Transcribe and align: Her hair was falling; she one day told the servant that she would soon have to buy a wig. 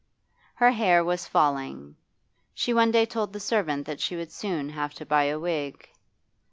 Her 0.55 0.71
hair 0.71 1.03
was 1.05 1.27
falling; 1.27 1.95
she 2.55 2.73
one 2.73 2.89
day 2.89 3.05
told 3.05 3.31
the 3.33 3.39
servant 3.39 3.85
that 3.85 3.99
she 4.01 4.15
would 4.15 4.31
soon 4.31 4.67
have 4.69 4.95
to 4.95 5.05
buy 5.05 5.25
a 5.25 5.37
wig. 5.37 5.87